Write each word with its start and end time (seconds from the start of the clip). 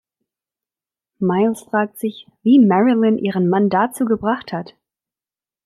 Miles 1.19 1.61
fragt 1.61 1.99
sich, 1.99 2.25
wie 2.41 2.57
Marilyn 2.57 3.19
ihren 3.19 3.47
Mann 3.49 3.69
dazu 3.69 4.05
gebracht 4.05 4.51
hat. 4.51 4.73